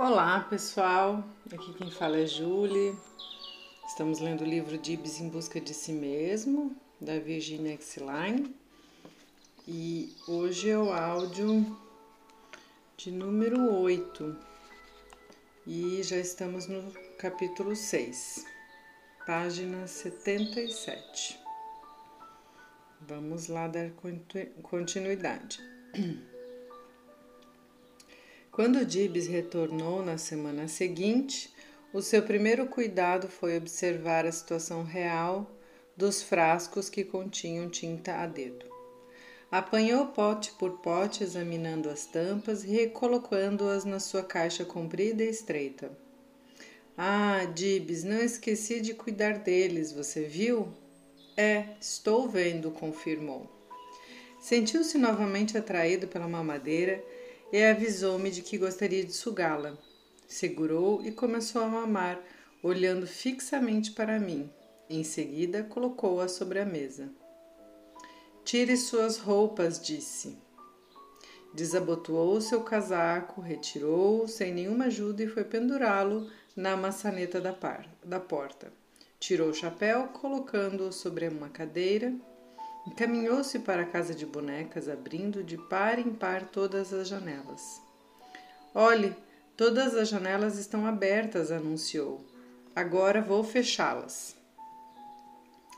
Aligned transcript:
Olá 0.00 0.46
pessoal, 0.48 1.24
aqui 1.52 1.74
quem 1.74 1.90
fala 1.90 2.18
é 2.18 2.24
Julie. 2.24 2.96
Estamos 3.84 4.20
lendo 4.20 4.42
o 4.42 4.46
livro 4.46 4.78
Dibs 4.78 5.20
em 5.20 5.28
Busca 5.28 5.60
de 5.60 5.74
Si 5.74 5.90
Mesmo, 5.90 6.76
da 7.00 7.18
Virginia 7.18 7.74
Exline. 7.74 8.54
E 9.66 10.14
hoje 10.28 10.70
é 10.70 10.78
o 10.78 10.92
áudio 10.92 11.76
de 12.96 13.10
número 13.10 13.74
8 13.74 14.38
e 15.66 16.00
já 16.04 16.18
estamos 16.18 16.68
no 16.68 16.92
capítulo 17.18 17.74
6, 17.74 18.46
página 19.26 19.84
77. 19.88 21.40
Vamos 23.00 23.48
lá 23.48 23.66
dar 23.66 23.90
continuidade. 24.62 25.58
Quando 28.58 28.84
Dibs 28.84 29.28
retornou 29.28 30.02
na 30.02 30.18
semana 30.18 30.66
seguinte, 30.66 31.48
o 31.94 32.02
seu 32.02 32.24
primeiro 32.24 32.66
cuidado 32.66 33.28
foi 33.28 33.56
observar 33.56 34.26
a 34.26 34.32
situação 34.32 34.82
real 34.82 35.48
dos 35.96 36.24
frascos 36.24 36.90
que 36.90 37.04
continham 37.04 37.70
tinta 37.70 38.16
a 38.16 38.26
dedo. 38.26 38.66
Apanhou 39.48 40.08
pote 40.08 40.50
por 40.58 40.80
pote, 40.80 41.22
examinando 41.22 41.88
as 41.88 42.04
tampas 42.06 42.64
e 42.64 42.66
recolocando-as 42.66 43.84
na 43.84 44.00
sua 44.00 44.24
caixa 44.24 44.64
comprida 44.64 45.22
e 45.22 45.30
estreita. 45.30 45.96
Ah, 46.96 47.44
Dibs, 47.54 48.02
não 48.02 48.18
esqueci 48.18 48.80
de 48.80 48.92
cuidar 48.92 49.38
deles, 49.38 49.92
você 49.92 50.24
viu? 50.24 50.66
É, 51.36 51.76
estou 51.80 52.28
vendo, 52.28 52.72
confirmou. 52.72 53.48
Sentiu-se 54.40 54.98
novamente 54.98 55.56
atraído 55.56 56.08
pela 56.08 56.26
mamadeira 56.26 57.00
e 57.52 57.62
avisou-me 57.64 58.30
de 58.30 58.42
que 58.42 58.58
gostaria 58.58 59.04
de 59.04 59.12
sugá-la. 59.12 59.76
Segurou 60.26 61.02
e 61.04 61.10
começou 61.10 61.62
a 61.62 61.68
mamar, 61.68 62.20
olhando 62.62 63.06
fixamente 63.06 63.92
para 63.92 64.18
mim. 64.18 64.50
Em 64.90 65.02
seguida, 65.02 65.62
colocou-a 65.62 66.28
sobre 66.28 66.58
a 66.58 66.64
mesa. 66.66 67.08
Tire 68.44 68.76
suas 68.76 69.18
roupas, 69.18 69.80
disse. 69.80 70.36
Desabotoou 71.54 72.40
seu 72.40 72.62
casaco, 72.62 73.40
retirou-o 73.40 74.28
sem 74.28 74.52
nenhuma 74.52 74.86
ajuda 74.86 75.22
e 75.22 75.28
foi 75.28 75.44
pendurá-lo 75.44 76.30
na 76.54 76.76
maçaneta 76.76 77.40
da, 77.40 77.52
par, 77.52 77.88
da 78.04 78.20
porta. 78.20 78.72
Tirou 79.18 79.50
o 79.50 79.54
chapéu, 79.54 80.08
colocando-o 80.08 80.92
sobre 80.92 81.28
uma 81.28 81.48
cadeira 81.48 82.14
Encaminhou-se 82.88 83.58
para 83.58 83.82
a 83.82 83.86
casa 83.86 84.14
de 84.14 84.24
bonecas, 84.24 84.88
abrindo 84.88 85.44
de 85.44 85.58
par 85.58 85.98
em 85.98 86.10
par 86.10 86.48
todas 86.48 86.90
as 86.90 87.06
janelas. 87.06 87.82
Olhe, 88.74 89.14
todas 89.54 89.94
as 89.94 90.08
janelas 90.08 90.56
estão 90.56 90.86
abertas, 90.86 91.52
anunciou. 91.52 92.24
Agora 92.74 93.20
vou 93.20 93.44
fechá-las. 93.44 94.34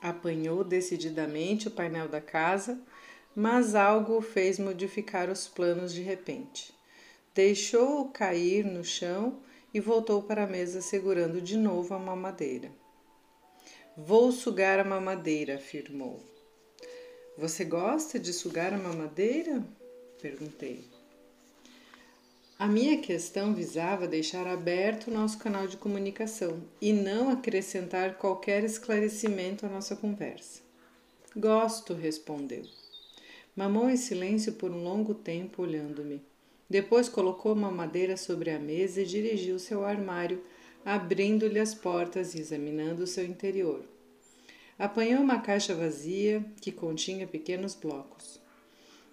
Apanhou 0.00 0.62
decididamente 0.62 1.66
o 1.66 1.72
painel 1.72 2.08
da 2.08 2.20
casa, 2.20 2.80
mas 3.34 3.74
algo 3.74 4.18
o 4.18 4.22
fez 4.22 4.60
modificar 4.60 5.28
os 5.28 5.48
planos 5.48 5.92
de 5.92 6.02
repente. 6.02 6.72
Deixou-o 7.34 8.08
cair 8.10 8.64
no 8.64 8.84
chão 8.84 9.40
e 9.74 9.80
voltou 9.80 10.22
para 10.22 10.44
a 10.44 10.46
mesa 10.46 10.80
segurando 10.80 11.40
de 11.40 11.56
novo 11.56 11.92
a 11.92 11.98
mamadeira. 11.98 12.70
Vou 13.96 14.30
sugar 14.30 14.78
a 14.78 14.84
mamadeira, 14.84 15.56
afirmou. 15.56 16.29
Você 17.40 17.64
gosta 17.64 18.18
de 18.18 18.34
sugar 18.34 18.70
a 18.74 18.76
mamadeira? 18.76 19.64
Perguntei. 20.20 20.84
A 22.58 22.66
minha 22.66 23.00
questão 23.00 23.54
visava 23.54 24.06
deixar 24.06 24.46
aberto 24.46 25.06
o 25.06 25.10
nosso 25.10 25.38
canal 25.38 25.66
de 25.66 25.78
comunicação 25.78 26.62
e 26.82 26.92
não 26.92 27.30
acrescentar 27.30 28.18
qualquer 28.18 28.62
esclarecimento 28.62 29.64
à 29.64 29.70
nossa 29.70 29.96
conversa. 29.96 30.60
Gosto, 31.34 31.94
respondeu. 31.94 32.62
Mamou 33.56 33.88
em 33.88 33.96
silêncio 33.96 34.52
por 34.52 34.70
um 34.70 34.84
longo 34.84 35.14
tempo, 35.14 35.62
olhando-me. 35.62 36.22
Depois 36.68 37.08
colocou 37.08 37.52
a 37.52 37.54
mamadeira 37.56 38.18
sobre 38.18 38.50
a 38.50 38.58
mesa 38.58 39.00
e 39.00 39.06
dirigiu-se 39.06 39.72
ao 39.72 39.82
armário, 39.82 40.44
abrindo-lhe 40.84 41.58
as 41.58 41.74
portas 41.74 42.34
e 42.34 42.38
examinando 42.38 43.04
o 43.04 43.06
seu 43.06 43.24
interior. 43.24 43.82
Apanhou 44.80 45.20
uma 45.20 45.38
caixa 45.38 45.74
vazia 45.74 46.42
que 46.58 46.72
continha 46.72 47.26
pequenos 47.26 47.74
blocos. 47.74 48.40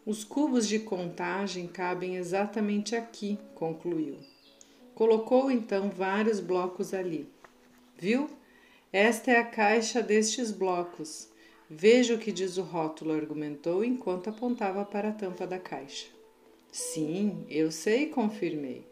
Os 0.05 0.23
cubos 0.23 0.65
de 0.65 0.79
contagem 0.79 1.67
cabem 1.67 2.15
exatamente 2.15 2.95
aqui, 2.95 3.37
concluiu. 3.53 4.15
Colocou 4.95 5.51
então 5.51 5.89
vários 5.89 6.39
blocos 6.39 6.93
ali. 6.93 7.27
Viu? 7.97 8.29
Esta 8.93 9.31
é 9.31 9.39
a 9.39 9.43
caixa 9.43 10.01
destes 10.01 10.51
blocos. 10.51 11.27
Veja 11.69 12.15
o 12.15 12.17
que 12.17 12.31
diz 12.31 12.55
o 12.55 12.61
rótulo, 12.61 13.11
argumentou 13.11 13.83
enquanto 13.83 14.29
apontava 14.29 14.85
para 14.85 15.09
a 15.09 15.13
tampa 15.13 15.45
da 15.45 15.59
caixa. 15.59 16.07
Sim, 16.71 17.45
eu 17.49 17.73
sei, 17.73 18.05
confirmei. 18.05 18.87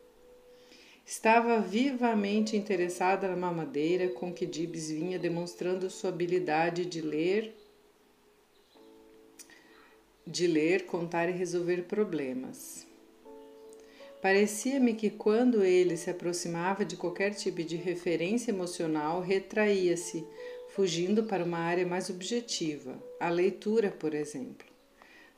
Estava 1.05 1.59
vivamente 1.59 2.57
interessada 2.57 3.27
na 3.27 3.35
mamadeira 3.35 4.07
com 4.09 4.33
que 4.33 4.43
Dibs 4.43 4.89
vinha 4.89 5.19
demonstrando 5.19 5.87
sua 5.87 6.09
habilidade 6.09 6.83
de 6.83 6.99
ler, 6.99 7.55
de 10.25 10.47
ler, 10.47 10.87
contar 10.87 11.29
e 11.29 11.31
resolver 11.31 11.83
problemas. 11.83 12.87
Parecia-me 14.19 14.95
que 14.95 15.11
quando 15.11 15.63
ele 15.63 15.95
se 15.95 16.09
aproximava 16.09 16.83
de 16.83 16.97
qualquer 16.97 17.35
tipo 17.35 17.63
de 17.63 17.75
referência 17.75 18.49
emocional, 18.49 19.21
retraía-se, 19.21 20.25
fugindo 20.69 21.25
para 21.25 21.43
uma 21.43 21.59
área 21.59 21.85
mais 21.85 22.09
objetiva, 22.09 22.97
a 23.19 23.29
leitura, 23.29 23.91
por 23.91 24.15
exemplo. 24.15 24.65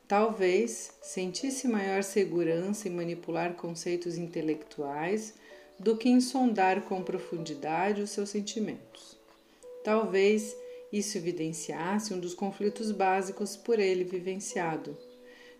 Talvez 0.08 0.94
sentisse 1.02 1.68
maior 1.68 2.02
segurança 2.02 2.88
em 2.88 2.92
manipular 2.92 3.52
conceitos 3.52 4.16
intelectuais 4.16 5.34
do 5.78 5.96
que 5.96 6.08
em 6.08 6.20
sondar 6.20 6.82
com 6.82 7.02
profundidade 7.02 8.02
os 8.02 8.10
seus 8.10 8.30
sentimentos. 8.30 9.16
Talvez 9.84 10.56
isso 10.92 11.16
evidenciasse 11.16 12.12
um 12.12 12.18
dos 12.18 12.34
conflitos 12.34 12.90
básicos 12.90 13.56
por 13.56 13.78
ele 13.78 14.04
vivenciado. 14.04 14.96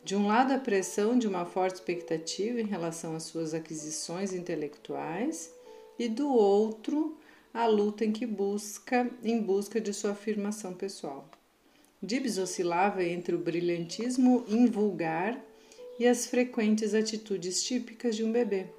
De 0.03 0.17
um 0.17 0.27
lado, 0.27 0.53
a 0.53 0.59
pressão 0.59 1.19
de 1.19 1.29
uma 1.29 1.45
forte 1.45 1.77
expectativa 1.77 2.61
em 2.61 2.67
relação 2.67 3.15
às 3.15 3.25
suas 3.25 3.53
aquisições 3.55 4.33
intelectuais, 4.33 5.53
e 5.99 6.09
do 6.09 6.29
outro, 6.33 7.19
a 7.53 7.67
luta 7.67 8.05
em 8.05 8.13
que 8.13 8.25
busca 8.25 9.11
em 9.23 9.41
busca 9.41 9.81
de 9.81 9.93
sua 9.93 10.13
afirmação 10.13 10.73
pessoal. 10.73 11.29
Dibs 12.01 12.39
oscilava 12.39 13.05
entre 13.05 13.35
o 13.35 13.39
brilhantismo 13.39 14.45
invulgar 14.47 15.45
e 15.99 16.07
as 16.07 16.27
frequentes 16.27 16.95
atitudes 16.95 17.63
típicas 17.65 18.15
de 18.15 18.23
um 18.23 18.31
bebê 18.31 18.78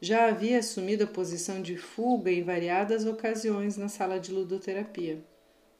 já 0.00 0.28
havia 0.28 0.58
assumido 0.58 1.04
a 1.04 1.06
posição 1.06 1.60
de 1.60 1.76
fuga 1.76 2.30
em 2.30 2.42
variadas 2.42 3.04
ocasiões 3.04 3.76
na 3.76 3.88
sala 3.88 4.20
de 4.20 4.32
ludoterapia. 4.32 5.18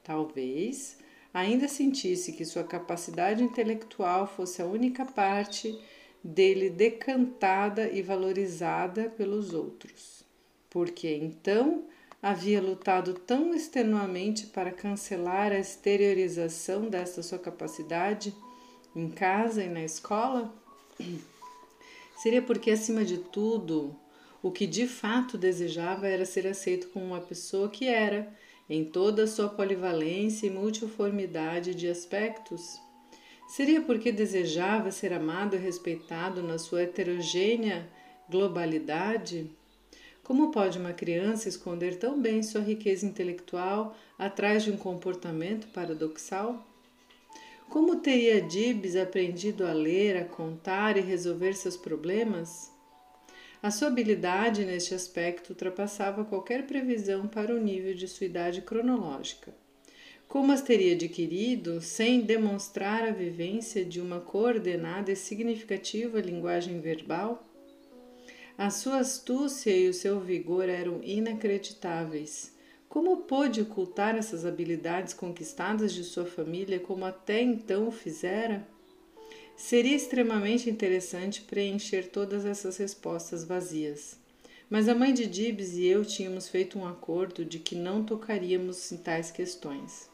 Talvez 0.03 0.97
ainda 1.33 1.67
sentisse 1.67 2.33
que 2.33 2.45
sua 2.45 2.63
capacidade 2.63 3.43
intelectual 3.43 4.27
fosse 4.27 4.61
a 4.61 4.65
única 4.65 5.05
parte 5.05 5.79
dele 6.23 6.69
decantada 6.69 7.87
e 7.87 8.01
valorizada 8.01 9.09
pelos 9.09 9.53
outros, 9.53 10.23
porque 10.69 11.07
então 11.15 11.85
havia 12.21 12.61
lutado 12.61 13.13
tão 13.13 13.53
extenuamente 13.53 14.47
para 14.47 14.71
cancelar 14.71 15.53
a 15.53 15.59
exteriorização 15.59 16.89
desta 16.89 17.23
sua 17.23 17.39
capacidade 17.39 18.35
em 18.93 19.09
casa 19.09 19.63
e 19.63 19.69
na 19.69 19.83
escola? 19.83 20.53
Seria 22.21 22.41
porque, 22.41 22.71
acima 22.71 23.05
de 23.05 23.17
tudo, 23.17 23.95
o 24.41 24.51
que 24.51 24.65
de 24.65 24.87
fato 24.87 25.37
desejava 25.37 26.07
era 26.07 26.25
ser 26.25 26.47
aceito 26.47 26.89
como 26.89 27.05
uma 27.05 27.21
pessoa 27.21 27.69
que 27.69 27.87
era, 27.87 28.33
em 28.69 28.85
toda 28.85 29.23
a 29.23 29.27
sua 29.27 29.49
polivalência 29.49 30.47
e 30.47 30.51
multiformidade 30.51 31.73
de 31.73 31.87
aspectos. 31.87 32.79
Seria 33.47 33.81
porque 33.81 34.11
desejava 34.11 34.91
ser 34.91 35.11
amado 35.11 35.55
e 35.55 35.59
respeitado 35.59 36.43
na 36.43 36.59
sua 36.59 36.83
heterogênea 36.83 37.89
globalidade? 38.29 39.49
Como 40.23 40.51
pode 40.51 40.77
uma 40.77 40.93
criança 40.93 41.49
esconder 41.49 41.97
tão 41.97 42.21
bem 42.21 42.43
sua 42.43 42.61
riqueza 42.61 43.07
intelectual 43.07 43.97
atrás 44.19 44.63
de 44.63 44.69
um 44.71 44.77
comportamento 44.77 45.67
paradoxal? 45.69 46.63
Como 47.67 47.95
teria 47.95 48.39
Dibs 48.39 48.95
aprendido 48.95 49.65
a 49.65 49.73
ler, 49.73 50.15
a 50.17 50.25
contar 50.25 50.97
e 50.97 51.01
resolver 51.01 51.55
seus 51.55 51.75
problemas? 51.75 52.71
A 53.61 53.71
sua 53.71 53.89
habilidade 53.89 54.63
neste 54.63 54.95
aspecto 54.95 55.49
ultrapassava 55.49 56.23
qualquer 56.23 56.65
previsão 56.65 57.27
para 57.27 57.53
o 57.53 57.59
nível 57.59 57.93
de 57.93 58.07
sua 58.07 58.25
idade 58.25 58.61
cronológica. 58.61 59.53
Como 60.29 60.53
as 60.53 60.61
teria 60.61 60.93
adquirido 60.93 61.81
sem 61.81 62.21
demonstrar 62.21 63.03
a 63.03 63.11
vivência 63.11 63.83
de 63.83 63.99
uma 63.99 64.21
coordenada 64.21 65.11
e 65.11 65.15
significativa 65.15 66.21
linguagem 66.21 66.79
verbal? 66.79 67.45
A 68.57 68.69
sua 68.69 68.99
astúcia 68.99 69.75
e 69.75 69.89
o 69.89 69.93
seu 69.93 70.21
vigor 70.21 70.69
eram 70.69 71.01
inacreditáveis. 71.03 72.55
Como 72.87 73.23
pôde 73.23 73.61
ocultar 73.61 74.15
essas 74.15 74.45
habilidades 74.45 75.13
conquistadas 75.13 75.91
de 75.91 76.05
sua 76.05 76.25
família 76.25 76.79
como 76.79 77.03
até 77.03 77.41
então 77.41 77.89
o 77.89 77.91
fizera? 77.91 78.65
Seria 79.59 79.93
extremamente 79.93 80.69
interessante 80.69 81.41
preencher 81.41 82.07
todas 82.11 82.45
essas 82.45 82.77
respostas 82.77 83.43
vazias. 83.43 84.17
Mas 84.69 84.87
a 84.87 84.95
mãe 84.95 85.13
de 85.13 85.27
Dibs 85.27 85.73
e 85.73 85.85
eu 85.85 86.05
tínhamos 86.05 86.47
feito 86.47 86.79
um 86.79 86.87
acordo 86.87 87.43
de 87.43 87.59
que 87.59 87.75
não 87.75 88.01
tocaríamos 88.01 88.89
em 88.89 88.97
tais 88.97 89.31
questões. 89.31 90.09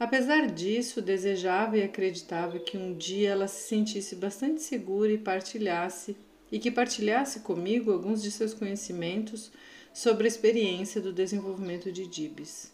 Apesar 0.00 0.46
disso, 0.46 1.02
desejava 1.02 1.76
e 1.76 1.82
acreditava 1.82 2.58
que 2.58 2.78
um 2.78 2.96
dia 2.96 3.28
ela 3.28 3.46
se 3.46 3.68
sentisse 3.68 4.16
bastante 4.16 4.62
segura 4.62 5.12
e 5.12 5.18
partilhasse 5.18 6.16
e 6.50 6.58
que 6.58 6.70
partilhasse 6.70 7.40
comigo 7.40 7.92
alguns 7.92 8.22
de 8.22 8.30
seus 8.30 8.54
conhecimentos 8.54 9.52
sobre 9.92 10.24
a 10.24 10.28
experiência 10.28 10.98
do 10.98 11.12
desenvolvimento 11.12 11.92
de 11.92 12.06
Dibs. 12.06 12.72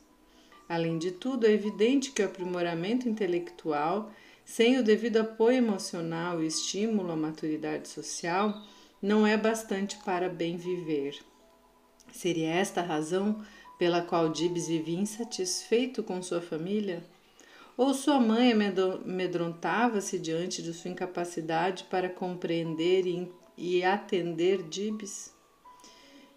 Além 0.68 0.96
de 0.96 1.10
tudo, 1.10 1.44
é 1.44 1.50
evidente 1.50 2.12
que 2.12 2.22
o 2.22 2.26
aprimoramento 2.26 3.08
intelectual, 3.08 4.12
sem 4.54 4.78
o 4.78 4.82
devido 4.82 5.16
apoio 5.16 5.56
emocional 5.56 6.42
e 6.42 6.46
estímulo 6.46 7.10
à 7.10 7.16
maturidade 7.16 7.88
social, 7.88 8.54
não 9.00 9.26
é 9.26 9.34
bastante 9.34 9.96
para 10.04 10.28
bem 10.28 10.58
viver. 10.58 11.18
Seria 12.12 12.50
esta 12.50 12.82
a 12.82 12.84
razão 12.84 13.42
pela 13.78 14.02
qual 14.02 14.28
Dibs 14.28 14.68
vivia 14.68 15.00
insatisfeito 15.00 16.02
com 16.02 16.20
sua 16.20 16.42
família? 16.42 17.02
Ou 17.78 17.94
sua 17.94 18.20
mãe 18.20 18.52
amedrontava-se 18.52 20.18
diante 20.18 20.62
de 20.62 20.74
sua 20.74 20.90
incapacidade 20.90 21.84
para 21.84 22.10
compreender 22.10 23.04
e 23.56 23.82
atender 23.82 24.64
Dibs? 24.64 25.31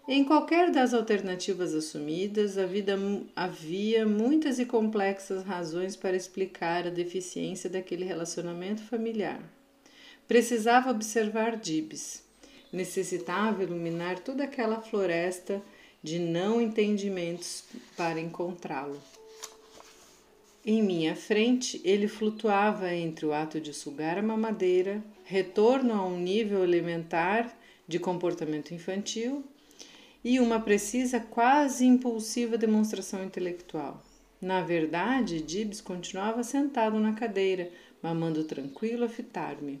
Em 0.08 0.22
qualquer 0.22 0.70
das 0.70 0.94
alternativas 0.94 1.74
assumidas, 1.74 2.56
havia 3.34 4.06
muitas 4.06 4.60
e 4.60 4.64
complexas 4.64 5.42
razões 5.42 5.96
para 5.96 6.16
explicar 6.16 6.86
a 6.86 6.90
deficiência 6.90 7.68
daquele 7.68 8.04
relacionamento 8.04 8.82
familiar. 8.84 9.40
Precisava 10.28 10.92
observar 10.92 11.56
Dibs. 11.56 12.22
Necessitava 12.72 13.64
iluminar 13.64 14.20
toda 14.20 14.44
aquela 14.44 14.80
floresta 14.80 15.60
de 16.00 16.20
não 16.20 16.60
entendimentos 16.60 17.64
para 17.96 18.20
encontrá-lo. 18.20 19.02
Em 20.64 20.84
minha 20.84 21.16
frente, 21.16 21.80
ele 21.84 22.06
flutuava 22.06 22.94
entre 22.94 23.26
o 23.26 23.32
ato 23.32 23.60
de 23.60 23.74
sugar 23.74 24.18
a 24.18 24.22
mamadeira, 24.22 25.02
retorno 25.24 25.94
a 25.94 26.06
um 26.06 26.16
nível 26.16 26.62
elementar 26.62 27.52
de 27.88 27.98
comportamento 27.98 28.72
infantil 28.72 29.44
e 30.28 30.40
uma 30.40 30.58
precisa, 30.58 31.20
quase 31.20 31.86
impulsiva 31.86 32.58
demonstração 32.58 33.22
intelectual. 33.22 34.02
Na 34.40 34.60
verdade, 34.60 35.40
Dibs 35.40 35.80
continuava 35.80 36.42
sentado 36.42 36.98
na 36.98 37.12
cadeira, 37.12 37.70
mamando 38.02 38.42
tranquilo 38.42 39.04
a 39.04 39.08
fitar-me. 39.08 39.80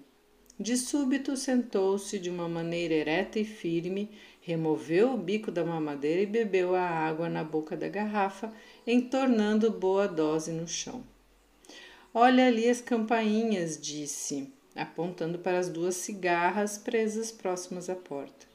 De 0.56 0.76
súbito 0.76 1.36
sentou-se 1.36 2.16
de 2.20 2.30
uma 2.30 2.48
maneira 2.48 2.94
ereta 2.94 3.40
e 3.40 3.44
firme, 3.44 4.08
removeu 4.40 5.14
o 5.14 5.18
bico 5.18 5.50
da 5.50 5.64
mamadeira 5.64 6.22
e 6.22 6.26
bebeu 6.26 6.76
a 6.76 6.80
água 6.80 7.28
na 7.28 7.42
boca 7.42 7.76
da 7.76 7.88
garrafa, 7.88 8.52
entornando 8.86 9.68
boa 9.72 10.06
dose 10.06 10.52
no 10.52 10.68
chão. 10.68 11.02
Olha 12.14 12.46
ali 12.46 12.70
as 12.70 12.80
campainhas, 12.80 13.80
disse, 13.80 14.52
apontando 14.76 15.40
para 15.40 15.58
as 15.58 15.68
duas 15.68 15.96
cigarras 15.96 16.78
presas 16.78 17.32
próximas 17.32 17.90
à 17.90 17.96
porta. 17.96 18.54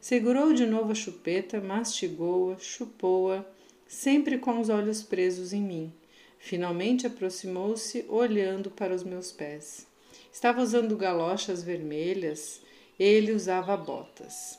Segurou 0.00 0.52
de 0.52 0.64
novo 0.64 0.92
a 0.92 0.94
chupeta, 0.94 1.60
mastigou-a, 1.60 2.56
chupou-a, 2.58 3.44
sempre 3.86 4.38
com 4.38 4.60
os 4.60 4.68
olhos 4.68 5.02
presos 5.02 5.52
em 5.52 5.62
mim. 5.62 5.92
Finalmente 6.38 7.06
aproximou-se, 7.06 8.04
olhando 8.08 8.70
para 8.70 8.94
os 8.94 9.02
meus 9.02 9.32
pés. 9.32 9.86
Estava 10.32 10.62
usando 10.62 10.96
galochas 10.96 11.64
vermelhas, 11.64 12.60
ele 12.98 13.32
usava 13.32 13.76
botas. 13.76 14.58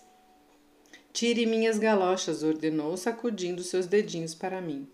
Tire 1.14 1.46
minhas 1.46 1.80
galochas, 1.80 2.44
ordenou, 2.44 2.96
sacudindo 2.98 3.64
seus 3.64 3.88
dedinhos 3.88 4.36
para 4.36 4.62
mim. 4.62 4.88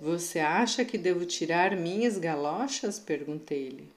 Você 0.00 0.40
acha 0.40 0.84
que 0.84 0.98
devo 0.98 1.24
tirar 1.24 1.74
minhas 1.74 2.18
galochas? 2.18 2.98
perguntei-lhe. 2.98 3.90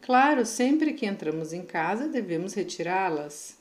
Claro, 0.00 0.46
sempre 0.46 0.92
que 0.92 1.06
entramos 1.06 1.52
em 1.52 1.62
casa 1.62 2.08
devemos 2.08 2.54
retirá-las. 2.54 3.57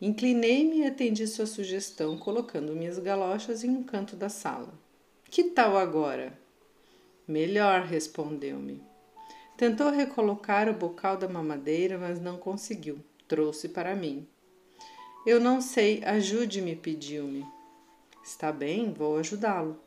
Inclinei-me 0.00 0.80
e 0.80 0.86
atendi 0.86 1.26
sua 1.26 1.46
sugestão, 1.46 2.18
colocando 2.18 2.76
minhas 2.76 2.98
galochas 2.98 3.64
em 3.64 3.70
um 3.70 3.82
canto 3.82 4.14
da 4.14 4.28
sala. 4.28 4.74
Que 5.30 5.44
tal 5.44 5.76
agora? 5.76 6.38
Melhor, 7.26 7.82
respondeu-me. 7.82 8.82
Tentou 9.56 9.90
recolocar 9.90 10.68
o 10.68 10.74
bocal 10.74 11.16
da 11.16 11.26
mamadeira, 11.26 11.96
mas 11.96 12.20
não 12.20 12.36
conseguiu. 12.36 12.98
Trouxe 13.26 13.70
para 13.70 13.96
mim. 13.96 14.26
Eu 15.26 15.40
não 15.40 15.62
sei, 15.62 16.04
ajude-me, 16.04 16.76
pediu-me. 16.76 17.44
Está 18.22 18.52
bem, 18.52 18.92
vou 18.92 19.16
ajudá-lo. 19.16 19.80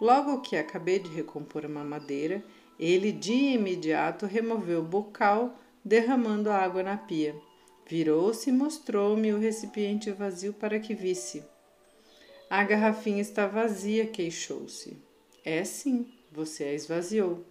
Logo 0.00 0.40
que 0.40 0.56
acabei 0.56 0.98
de 0.98 1.08
recompor 1.08 1.64
a 1.64 1.68
mamadeira, 1.68 2.42
ele 2.78 3.12
de 3.12 3.32
imediato 3.32 4.26
removeu 4.26 4.80
o 4.80 4.84
bocal, 4.84 5.56
derramando 5.84 6.50
a 6.50 6.58
água 6.58 6.82
na 6.82 6.96
pia. 6.96 7.34
Virou-se 7.88 8.50
e 8.50 8.52
mostrou-me 8.52 9.32
o 9.32 9.38
recipiente 9.38 10.10
vazio 10.10 10.52
para 10.52 10.80
que 10.80 10.94
visse. 10.94 11.44
A 12.50 12.64
garrafinha 12.64 13.20
está 13.20 13.46
vazia, 13.46 14.06
queixou-se. 14.06 14.96
É 15.44 15.64
sim, 15.64 16.06
você 16.32 16.64
a 16.64 16.72
esvaziou. 16.72 17.44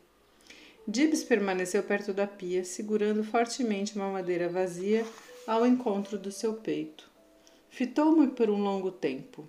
Dibs 0.88 1.24
permaneceu 1.24 1.82
perto 1.84 2.14
da 2.14 2.28
pia, 2.28 2.64
segurando 2.64 3.24
fortemente 3.24 3.96
uma 3.96 4.12
madeira 4.12 4.50
vazia 4.50 5.06
ao 5.48 5.66
encontro 5.66 6.18
do 6.18 6.32
seu 6.32 6.54
peito. 6.56 7.10
Fitou-me 7.70 8.28
por 8.28 8.50
um 8.50 8.62
longo 8.62 8.92
tempo. 8.92 9.48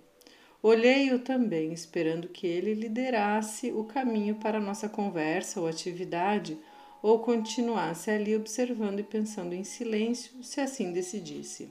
Olhei-o 0.62 1.18
também, 1.18 1.72
esperando 1.72 2.28
que 2.28 2.46
ele 2.46 2.74
liderasse 2.74 3.70
o 3.70 3.84
caminho 3.84 4.36
para 4.36 4.58
nossa 4.58 4.88
conversa 4.88 5.60
ou 5.60 5.66
atividade, 5.66 6.58
ou 7.06 7.20
continuasse 7.20 8.10
ali 8.10 8.34
observando 8.34 8.98
e 8.98 9.04
pensando 9.04 9.54
em 9.54 9.62
silêncio, 9.62 10.42
se 10.42 10.60
assim 10.60 10.92
decidisse. 10.92 11.70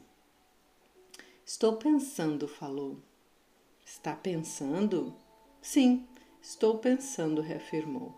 Estou 1.46 1.76
pensando, 1.76 2.48
falou. 2.48 3.00
Está 3.86 4.16
pensando? 4.16 5.14
Sim, 5.62 6.08
estou 6.42 6.78
pensando, 6.78 7.42
reafirmou. 7.42 8.16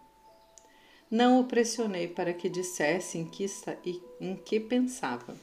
Não 1.10 1.40
o 1.40 1.46
pressionei 1.46 2.08
para 2.08 2.36
que 2.36 2.48
dissesse 2.48 3.18
em 3.18 3.26
que, 3.26 3.48
em 4.22 4.36
que 4.36 4.60
pensava. 4.60 5.36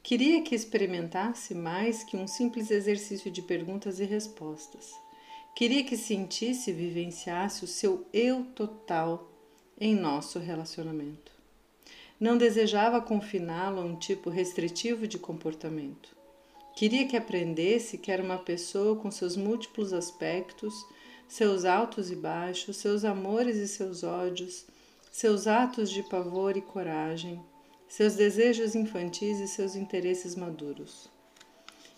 Queria 0.00 0.42
que 0.42 0.54
experimentasse 0.54 1.56
mais 1.56 2.04
que 2.04 2.16
um 2.16 2.28
simples 2.28 2.70
exercício 2.70 3.32
de 3.32 3.42
perguntas 3.42 3.98
e 3.98 4.04
respostas. 4.04 4.94
Queria 5.56 5.82
que 5.82 5.96
sentisse 5.96 6.70
e 6.70 6.72
vivenciasse 6.72 7.64
o 7.64 7.68
seu 7.68 8.06
eu 8.12 8.44
total 8.54 9.33
em 9.80 9.94
nosso 9.94 10.38
relacionamento. 10.38 11.32
Não 12.18 12.36
desejava 12.36 13.00
confiná-lo 13.00 13.80
a 13.80 13.84
um 13.84 13.96
tipo 13.96 14.30
restritivo 14.30 15.06
de 15.06 15.18
comportamento. 15.18 16.14
Queria 16.76 17.06
que 17.06 17.16
aprendesse 17.16 17.98
que 17.98 18.10
era 18.10 18.22
uma 18.22 18.38
pessoa 18.38 18.96
com 18.96 19.10
seus 19.10 19.36
múltiplos 19.36 19.92
aspectos, 19.92 20.74
seus 21.28 21.64
altos 21.64 22.10
e 22.10 22.16
baixos, 22.16 22.76
seus 22.76 23.04
amores 23.04 23.56
e 23.56 23.68
seus 23.68 24.02
ódios, 24.02 24.66
seus 25.10 25.46
atos 25.46 25.90
de 25.90 26.02
pavor 26.02 26.56
e 26.56 26.60
coragem, 26.60 27.40
seus 27.88 28.14
desejos 28.14 28.74
infantis 28.74 29.38
e 29.38 29.46
seus 29.46 29.76
interesses 29.76 30.34
maduros. 30.34 31.08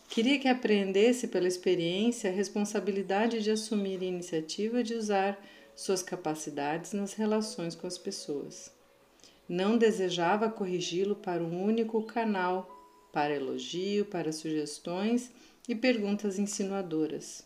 Queria 0.09 0.38
que 0.38 0.49
aprendesse 0.49 1.26
pela 1.28 1.49
experiência 1.49 2.30
a 2.30 2.33
responsabilidade 2.33 3.42
de 3.42 3.50
assumir 3.50 4.00
a 4.00 4.04
iniciativa 4.04 4.83
de 4.83 4.95
usar 4.95 5.38
suas 5.76 6.02
capacidades 6.02 6.95
nas 6.95 7.12
relações 7.12 7.75
com 7.75 7.87
as 7.87 7.99
pessoas. 7.99 8.73
Não 9.49 9.76
desejava 9.76 10.50
corrigi-lo 10.50 11.14
para 11.14 11.45
um 11.45 11.62
único 11.62 12.02
canal, 12.02 12.68
para 13.12 13.35
elogio, 13.35 14.06
para 14.06 14.33
sugestões 14.33 15.30
e 15.68 15.75
perguntas 15.75 16.38
insinuadoras. 16.38 17.45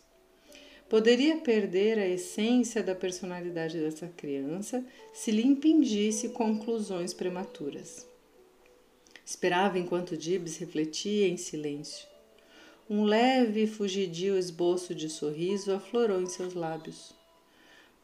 Poderia 0.89 1.37
perder 1.37 1.99
a 1.99 2.07
essência 2.07 2.81
da 2.81 2.95
personalidade 2.95 3.79
dessa 3.79 4.07
criança 4.07 4.83
se 5.13 5.31
lhe 5.31 5.45
impingisse 5.45 6.29
conclusões 6.29 7.13
prematuras. 7.13 8.07
Esperava 9.25 9.79
enquanto 9.79 10.17
Dibs 10.17 10.57
refletia 10.57 11.27
em 11.27 11.37
silêncio. 11.37 12.07
Um 12.89 13.05
leve 13.05 13.63
e 13.63 13.67
fugidio 13.67 14.37
esboço 14.37 14.93
de 14.93 15.09
sorriso 15.09 15.71
aflorou 15.71 16.21
em 16.21 16.25
seus 16.25 16.53
lábios. 16.53 17.20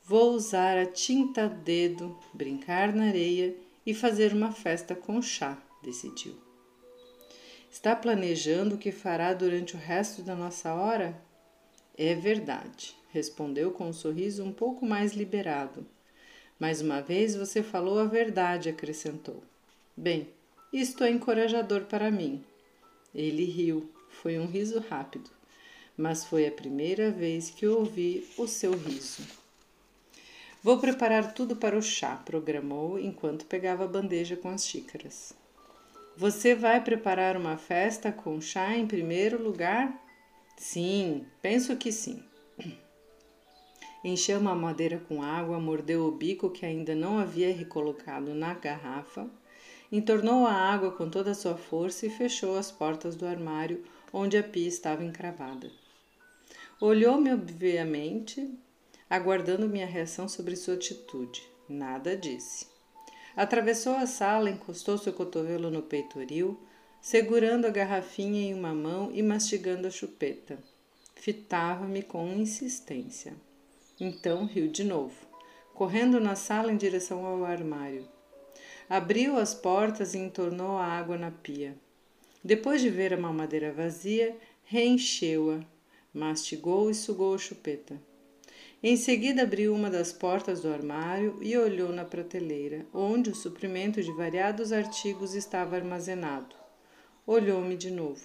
Vou 0.09 0.31
usar 0.31 0.77
a 0.77 0.85
tinta 0.85 1.49
dedo, 1.49 2.17
brincar 2.33 2.95
na 2.95 3.07
areia 3.07 3.53
e 3.85 3.93
fazer 3.93 4.31
uma 4.31 4.53
festa 4.53 4.95
com 4.95 5.21
chá, 5.21 5.61
decidiu. 5.83 6.33
Está 7.69 7.93
planejando 7.93 8.75
o 8.75 8.77
que 8.77 8.89
fará 8.89 9.33
durante 9.33 9.75
o 9.75 9.77
resto 9.77 10.21
da 10.21 10.33
nossa 10.33 10.73
hora? 10.73 11.21
É 11.97 12.15
verdade, 12.15 12.95
respondeu 13.09 13.71
com 13.71 13.89
um 13.89 13.91
sorriso 13.91 14.45
um 14.45 14.53
pouco 14.53 14.85
mais 14.85 15.11
liberado. 15.11 15.85
Mais 16.57 16.79
uma 16.79 17.01
vez 17.01 17.35
você 17.35 17.61
falou 17.61 17.99
a 17.99 18.05
verdade, 18.05 18.69
acrescentou. 18.69 19.43
Bem, 19.97 20.29
isto 20.71 21.03
é 21.03 21.09
encorajador 21.09 21.81
para 21.81 22.09
mim. 22.09 22.41
Ele 23.13 23.43
riu. 23.43 23.91
Foi 24.09 24.39
um 24.39 24.47
riso 24.47 24.79
rápido, 24.89 25.29
mas 25.97 26.23
foi 26.23 26.47
a 26.47 26.51
primeira 26.51 27.11
vez 27.11 27.49
que 27.49 27.67
ouvi 27.67 28.25
o 28.37 28.47
seu 28.47 28.71
riso. 28.71 29.46
Vou 30.67 30.77
preparar 30.79 31.33
tudo 31.33 31.55
para 31.55 31.77
o 31.77 31.81
chá, 31.81 32.21
programou 32.25 32.99
enquanto 32.99 33.45
pegava 33.45 33.85
a 33.85 33.87
bandeja 33.87 34.35
com 34.35 34.49
as 34.49 34.65
xícaras. 34.67 35.31
Você 36.17 36.53
vai 36.53 36.83
preparar 36.83 37.37
uma 37.37 37.57
festa 37.57 38.11
com 38.11 38.41
chá 38.41 38.75
em 38.75 38.85
primeiro 38.85 39.41
lugar? 39.41 39.97
Sim, 40.57 41.25
penso 41.41 41.77
que 41.77 41.89
sim. 41.89 42.21
Encheu 44.03 44.41
uma 44.41 44.53
madeira 44.53 45.01
com 45.07 45.23
água, 45.23 45.57
mordeu 45.57 46.05
o 46.05 46.11
bico 46.11 46.49
que 46.49 46.65
ainda 46.65 46.93
não 46.93 47.17
havia 47.17 47.55
recolocado 47.55 48.33
na 48.33 48.53
garrafa, 48.53 49.25
entornou 49.89 50.45
a 50.45 50.51
água 50.51 50.91
com 50.91 51.09
toda 51.09 51.31
a 51.31 51.33
sua 51.33 51.55
força 51.55 52.05
e 52.05 52.09
fechou 52.09 52.57
as 52.57 52.69
portas 52.69 53.15
do 53.15 53.25
armário 53.25 53.85
onde 54.11 54.37
a 54.37 54.43
pia 54.43 54.67
estava 54.67 55.01
encravada. 55.01 55.71
Olhou-me 56.81 57.31
obviamente, 57.31 58.53
aguardando 59.09 59.67
minha 59.67 59.85
reação 59.85 60.27
sobre 60.27 60.55
sua 60.55 60.73
atitude. 60.73 61.43
Nada 61.67 62.15
disse. 62.15 62.67
Atravessou 63.35 63.95
a 63.95 64.07
sala, 64.07 64.49
encostou 64.49 64.97
seu 64.97 65.13
cotovelo 65.13 65.69
no 65.69 65.83
peitoril, 65.83 66.59
segurando 66.99 67.65
a 67.65 67.69
garrafinha 67.69 68.41
em 68.41 68.53
uma 68.53 68.73
mão 68.73 69.11
e 69.13 69.21
mastigando 69.21 69.87
a 69.87 69.91
chupeta. 69.91 70.57
Fitava-me 71.15 72.01
com 72.01 72.31
insistência. 72.33 73.35
Então 73.99 74.45
riu 74.45 74.67
de 74.67 74.83
novo, 74.83 75.15
correndo 75.73 76.19
na 76.19 76.35
sala 76.35 76.71
em 76.71 76.77
direção 76.77 77.25
ao 77.25 77.45
armário. 77.45 78.07
Abriu 78.89 79.37
as 79.37 79.53
portas 79.53 80.13
e 80.13 80.17
entornou 80.17 80.77
a 80.77 80.85
água 80.85 81.17
na 81.17 81.31
pia. 81.31 81.75
Depois 82.43 82.81
de 82.81 82.89
ver 82.89 83.13
a 83.13 83.17
mamadeira 83.17 83.71
vazia, 83.71 84.37
reencheu-a, 84.63 85.59
mastigou 86.13 86.89
e 86.89 86.95
sugou 86.95 87.35
a 87.35 87.37
chupeta. 87.37 87.99
Em 88.81 88.95
seguida 88.95 89.41
abriu 89.41 89.73
uma 89.73 89.89
das 89.89 90.13
portas 90.13 90.61
do 90.61 90.71
armário 90.71 91.39
e 91.41 91.57
olhou 91.57 91.91
na 91.91 92.05
prateleira, 92.05 92.85
onde 92.93 93.31
o 93.31 93.35
suprimento 93.35 94.03
de 94.03 94.11
variados 94.11 94.71
artigos 94.71 95.33
estava 95.33 95.75
armazenado. 95.75 96.55
Olhou-me 97.25 97.75
de 97.75 97.89
novo. 97.89 98.21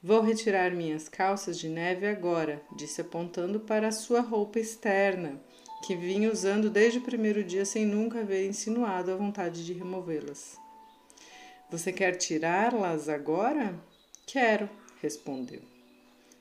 Vou 0.00 0.20
retirar 0.20 0.70
minhas 0.70 1.08
calças 1.08 1.58
de 1.58 1.68
neve 1.68 2.06
agora, 2.06 2.62
disse 2.76 3.00
apontando 3.00 3.58
para 3.58 3.88
a 3.88 3.92
sua 3.92 4.20
roupa 4.20 4.60
externa, 4.60 5.40
que 5.84 5.96
vinha 5.96 6.30
usando 6.30 6.70
desde 6.70 7.00
o 7.00 7.02
primeiro 7.02 7.42
dia 7.42 7.64
sem 7.64 7.84
nunca 7.84 8.20
haver 8.20 8.46
insinuado 8.46 9.10
a 9.10 9.16
vontade 9.16 9.66
de 9.66 9.72
removê-las. 9.72 10.56
Você 11.70 11.92
quer 11.92 12.12
tirá-las 12.16 13.08
agora? 13.08 13.74
Quero, 14.26 14.70
respondeu. 15.02 15.79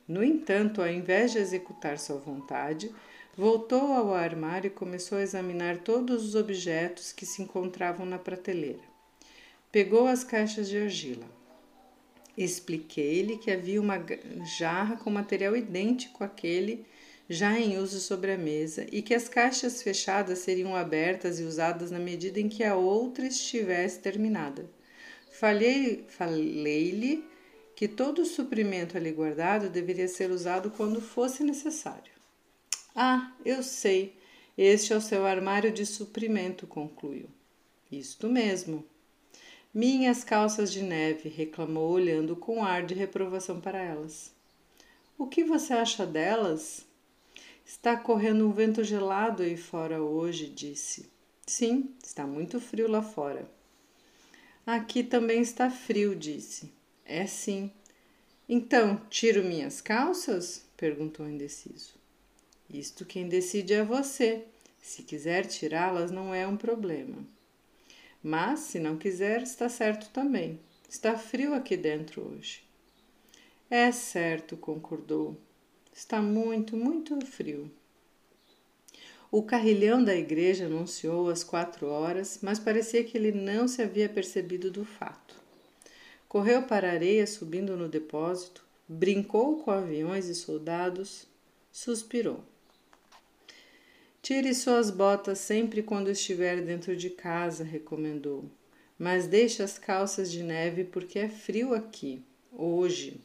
No 0.10 0.24
entanto, 0.24 0.82
ao 0.82 0.90
invés 0.90 1.32
de 1.32 1.38
executar 1.38 2.00
sua 2.00 2.18
vontade, 2.18 2.92
voltou 3.38 3.94
ao 3.94 4.12
armário 4.12 4.70
e 4.70 4.72
começou 4.72 5.20
a 5.20 5.22
examinar 5.22 5.78
todos 5.78 6.26
os 6.26 6.34
objetos 6.34 7.12
que 7.12 7.28
se 7.28 7.44
encontravam 7.44 8.08
na 8.08 8.18
prateleira. 8.18 8.82
Pegou 9.72 10.08
as 10.08 10.24
caixas 10.24 10.68
de 10.68 10.80
argila. 10.80 11.28
Expliquei-lhe 12.36 13.38
que 13.38 13.52
havia 13.52 13.80
uma 13.80 14.04
jarra 14.58 14.98
com 14.98 15.12
material 15.12 15.56
idêntico 15.56 16.24
àquele 16.24 16.88
já 17.30 17.60
em 17.60 17.78
uso 17.78 18.00
sobre 18.00 18.32
a 18.32 18.38
mesa 18.38 18.88
e 18.92 19.04
que 19.04 19.14
as 19.14 19.30
caixas 19.30 19.84
fechadas 19.84 20.40
seriam 20.40 20.76
abertas 20.76 21.40
e 21.40 21.44
usadas 21.44 21.92
na 21.92 22.00
medida 22.00 22.40
em 22.40 22.50
que 22.50 22.64
a 22.64 22.76
outra 22.76 23.28
estivesse 23.28 24.00
terminada. 24.00 24.68
Falei-lhe 25.30 26.06
falei 26.08 27.29
que 27.80 27.88
todo 27.88 28.24
o 28.24 28.26
suprimento 28.26 28.98
ali 28.98 29.10
guardado 29.10 29.70
deveria 29.70 30.10
ser 30.10 30.32
usado 30.32 30.70
quando 30.70 31.00
fosse 31.00 31.46
necessário. 31.46 32.12
Ah, 32.94 33.32
eu 33.46 33.64
sei, 33.64 34.18
este 34.58 34.92
é 34.92 34.98
o 34.98 35.02
seu 35.02 35.26
armário 35.26 35.72
de 35.72 35.86
suprimento, 35.86 36.68
concluiu. 36.68 37.30
Isto 37.90 38.28
mesmo. 38.28 38.84
Minhas 39.74 40.26
calças 40.26 40.74
de 40.74 40.82
neve, 40.82 41.30
reclamou, 41.30 41.90
olhando 41.90 42.36
com 42.36 42.66
ar 42.66 42.86
de 42.86 42.94
reprovação 42.94 43.62
para 43.62 43.82
elas. 43.82 44.34
O 45.18 45.26
que 45.26 45.46
você 45.46 45.72
acha 45.72 46.06
delas? 46.06 46.86
Está 47.66 47.96
correndo 47.96 48.46
um 48.46 48.52
vento 48.52 48.84
gelado 48.84 49.42
aí 49.42 49.56
fora 49.56 50.04
hoje, 50.04 50.50
disse. 50.50 51.10
Sim, 51.48 51.96
está 52.04 52.28
muito 52.28 52.60
frio 52.60 52.92
lá 52.92 53.02
fora. 53.02 53.50
Aqui 54.68 55.02
também 55.02 55.40
está 55.40 55.72
frio, 55.72 56.14
disse. 56.14 56.78
É 57.12 57.26
sim. 57.26 57.72
Então, 58.48 59.02
tiro 59.10 59.44
minhas 59.44 59.82
calças? 59.82 60.64
perguntou 60.78 61.28
indeciso. 61.28 61.96
Isto 62.70 63.04
quem 63.04 63.28
decide 63.28 63.74
é 63.74 63.84
você. 63.84 64.46
Se 64.80 65.02
quiser 65.02 65.48
tirá-las, 65.48 66.12
não 66.12 66.36
é 66.36 66.46
um 66.46 66.56
problema. 66.56 67.18
Mas, 68.22 68.60
se 68.60 68.78
não 68.78 68.96
quiser, 68.96 69.42
está 69.42 69.68
certo 69.68 70.12
também. 70.12 70.60
Está 70.88 71.18
frio 71.18 71.56
aqui 71.56 71.76
dentro 71.76 72.22
hoje. 72.22 72.64
É 73.72 73.92
certo, 73.92 74.56
concordou. 74.56 75.36
Está 75.92 76.22
muito, 76.22 76.78
muito 76.78 77.20
frio. 77.26 77.72
O 79.32 79.42
carrilhão 79.42 80.04
da 80.04 80.16
igreja 80.16 80.68
anunciou 80.68 81.28
as 81.28 81.44
quatro 81.44 81.88
horas, 81.88 82.38
mas 82.44 82.60
parecia 82.60 83.04
que 83.04 83.18
ele 83.18 83.32
não 83.32 83.68
se 83.68 83.82
havia 83.82 84.08
percebido 84.08 84.70
do 84.70 84.86
fato. 84.86 85.39
Correu 86.30 86.62
para 86.62 86.88
a 86.88 86.94
areia 86.94 87.26
subindo 87.26 87.76
no 87.76 87.90
depósito, 87.90 88.64
brincou 88.88 89.64
com 89.64 89.72
aviões 89.72 90.28
e 90.28 90.36
soldados, 90.36 91.26
suspirou. 91.72 92.44
Tire 94.22 94.54
suas 94.54 94.92
botas 94.92 95.40
sempre 95.40 95.82
quando 95.82 96.12
estiver 96.12 96.62
dentro 96.62 96.96
de 96.96 97.10
casa, 97.10 97.64
recomendou. 97.64 98.46
Mas 98.96 99.26
deixe 99.26 99.64
as 99.64 99.80
calças 99.80 100.32
de 100.32 100.44
neve 100.44 100.84
porque 100.84 101.18
é 101.18 101.28
frio 101.28 101.74
aqui, 101.74 102.22
hoje. 102.54 103.20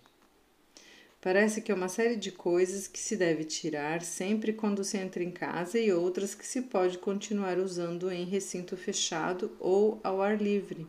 Parece 1.20 1.60
que 1.60 1.70
é 1.70 1.74
uma 1.74 1.88
série 1.88 2.16
de 2.16 2.32
coisas 2.32 2.88
que 2.88 2.98
se 2.98 3.16
deve 3.16 3.44
tirar 3.44 4.00
sempre 4.00 4.54
quando 4.54 4.82
se 4.82 4.96
entra 4.96 5.22
em 5.22 5.30
casa 5.30 5.78
e 5.78 5.92
outras 5.92 6.34
que 6.34 6.46
se 6.46 6.62
pode 6.62 6.96
continuar 6.96 7.58
usando 7.58 8.10
em 8.10 8.24
recinto 8.24 8.78
fechado 8.78 9.54
ou 9.60 10.00
ao 10.02 10.22
ar 10.22 10.40
livre. 10.40 10.86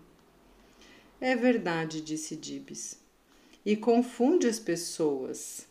É 1.19 1.36
verdade, 1.36 2.01
disse 2.01 2.36
Dibs. 2.36 3.00
E 3.65 3.75
confunde 3.75 4.48
as 4.48 4.60
pessoas. 4.60 5.65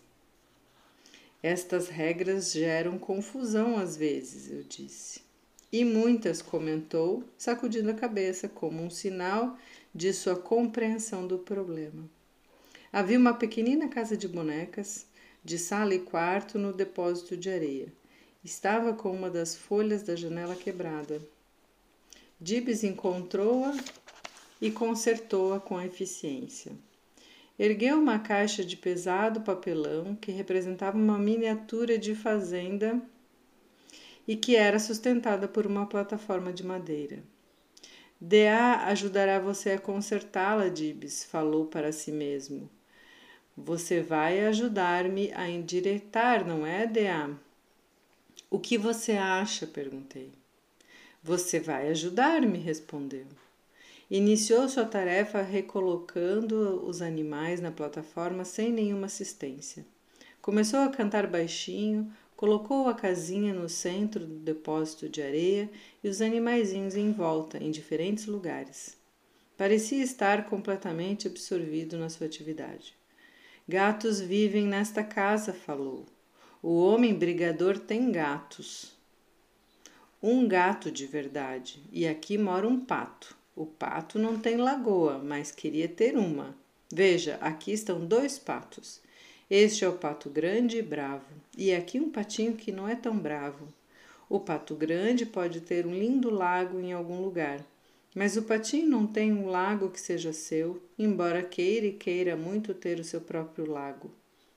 Estas 1.42 1.88
regras 1.88 2.52
geram 2.52 2.98
confusão 2.98 3.76
às 3.76 3.96
vezes, 3.96 4.50
eu 4.50 4.62
disse. 4.62 5.20
E 5.70 5.84
muitas, 5.84 6.40
comentou, 6.40 7.22
sacudindo 7.36 7.90
a 7.90 7.94
cabeça 7.94 8.48
como 8.48 8.82
um 8.82 8.88
sinal 8.88 9.58
de 9.94 10.12
sua 10.12 10.36
compreensão 10.36 11.26
do 11.26 11.38
problema. 11.38 12.08
Havia 12.92 13.18
uma 13.18 13.34
pequenina 13.34 13.88
casa 13.88 14.16
de 14.16 14.26
bonecas, 14.26 15.06
de 15.44 15.58
sala 15.58 15.94
e 15.94 15.98
quarto, 15.98 16.58
no 16.58 16.72
depósito 16.72 17.36
de 17.36 17.50
areia. 17.50 17.92
Estava 18.42 18.94
com 18.94 19.12
uma 19.12 19.28
das 19.28 19.54
folhas 19.54 20.02
da 20.02 20.16
janela 20.16 20.56
quebrada. 20.56 21.20
Dibs 22.40 22.82
encontrou-a 22.84 23.74
e 24.64 24.70
consertou-a 24.70 25.60
com 25.60 25.78
eficiência. 25.78 26.72
Ergueu 27.58 27.98
uma 27.98 28.18
caixa 28.18 28.64
de 28.64 28.78
pesado 28.78 29.42
papelão 29.42 30.16
que 30.16 30.32
representava 30.32 30.96
uma 30.96 31.18
miniatura 31.18 31.98
de 31.98 32.14
fazenda 32.14 32.98
e 34.26 34.34
que 34.34 34.56
era 34.56 34.78
sustentada 34.78 35.46
por 35.46 35.66
uma 35.66 35.84
plataforma 35.84 36.50
de 36.50 36.64
madeira. 36.64 37.22
DA 38.18 38.86
ajudará 38.86 39.38
você 39.38 39.72
a 39.72 39.78
consertá-la, 39.78 40.70
Dibs, 40.70 41.24
falou 41.24 41.66
para 41.66 41.92
si 41.92 42.10
mesmo. 42.10 42.70
Você 43.54 44.00
vai 44.00 44.46
ajudar-me 44.46 45.30
a 45.34 45.46
endireitar, 45.46 46.42
não 46.48 46.66
é, 46.66 46.86
DA? 46.86 47.36
O 48.48 48.58
que 48.58 48.78
você 48.78 49.12
acha? 49.12 49.66
perguntei. 49.66 50.32
Você 51.22 51.60
vai 51.60 51.90
ajudar-me, 51.90 52.56
respondeu. 52.56 53.26
Iniciou 54.16 54.68
sua 54.68 54.84
tarefa 54.84 55.42
recolocando 55.42 56.86
os 56.86 57.02
animais 57.02 57.60
na 57.60 57.72
plataforma 57.72 58.44
sem 58.44 58.70
nenhuma 58.70 59.06
assistência. 59.06 59.84
Começou 60.40 60.78
a 60.78 60.88
cantar 60.88 61.26
baixinho, 61.26 62.08
colocou 62.36 62.86
a 62.86 62.94
casinha 62.94 63.52
no 63.52 63.68
centro 63.68 64.24
do 64.24 64.36
depósito 64.36 65.08
de 65.08 65.20
areia 65.20 65.68
e 66.00 66.08
os 66.08 66.22
animaizinhos 66.22 66.94
em 66.94 67.10
volta, 67.10 67.58
em 67.58 67.72
diferentes 67.72 68.26
lugares. 68.26 68.96
Parecia 69.56 70.04
estar 70.04 70.48
completamente 70.48 71.26
absorvido 71.26 71.98
na 71.98 72.08
sua 72.08 72.28
atividade. 72.28 72.94
Gatos 73.68 74.20
vivem 74.20 74.64
nesta 74.64 75.02
casa, 75.02 75.52
falou. 75.52 76.06
O 76.62 76.78
homem 76.78 77.12
brigador 77.14 77.80
tem 77.80 78.12
gatos. 78.12 78.92
Um 80.22 80.46
gato 80.46 80.88
de 80.88 81.04
verdade. 81.04 81.82
E 81.90 82.06
aqui 82.06 82.38
mora 82.38 82.68
um 82.68 82.78
pato. 82.78 83.42
O 83.56 83.64
pato 83.64 84.18
não 84.18 84.36
tem 84.36 84.56
lagoa, 84.56 85.18
mas 85.18 85.52
queria 85.52 85.86
ter 85.86 86.16
uma. 86.16 86.56
Veja, 86.92 87.38
aqui 87.40 87.72
estão 87.72 88.04
dois 88.04 88.36
patos. 88.36 89.00
Este 89.48 89.84
é 89.84 89.88
o 89.88 89.96
pato 89.96 90.28
grande 90.28 90.78
e 90.78 90.82
bravo, 90.82 91.26
e 91.56 91.72
aqui 91.72 92.00
um 92.00 92.10
patinho 92.10 92.54
que 92.54 92.72
não 92.72 92.88
é 92.88 92.96
tão 92.96 93.16
bravo. 93.16 93.68
O 94.28 94.40
pato 94.40 94.74
grande 94.74 95.24
pode 95.24 95.60
ter 95.60 95.86
um 95.86 95.94
lindo 95.94 96.30
lago 96.30 96.80
em 96.80 96.92
algum 96.92 97.20
lugar, 97.20 97.64
mas 98.12 98.36
o 98.36 98.42
patinho 98.42 98.88
não 98.88 99.06
tem 99.06 99.32
um 99.32 99.46
lago 99.46 99.90
que 99.90 100.00
seja 100.00 100.32
seu, 100.32 100.82
embora 100.98 101.42
queira 101.42 101.86
e 101.86 101.92
queira 101.92 102.36
muito 102.36 102.74
ter 102.74 102.98
o 102.98 103.04
seu 103.04 103.20
próprio 103.20 103.70
lago. 103.70 104.10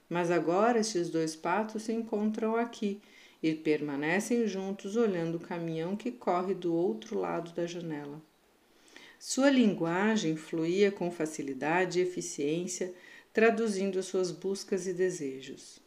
Mas 0.09 0.31
agora 0.31 0.79
estes 0.79 1.09
dois 1.09 1.35
patos 1.35 1.83
se 1.83 1.93
encontram 1.93 2.55
aqui 2.55 2.99
e 3.43 3.53
permanecem 3.53 4.47
juntos 4.47 4.95
olhando 4.95 5.35
o 5.35 5.39
caminhão 5.39 5.95
que 5.95 6.11
corre 6.11 6.55
do 6.55 6.73
outro 6.73 7.19
lado 7.19 7.51
da 7.53 7.67
janela. 7.67 8.21
Sua 9.19 9.49
linguagem 9.49 10.35
fluía 10.35 10.91
com 10.91 11.09
facilidade 11.09 11.99
e 11.99 12.03
eficiência, 12.03 12.93
traduzindo 13.33 14.01
suas 14.03 14.31
buscas 14.31 14.87
e 14.87 14.93
desejos. 14.93 15.79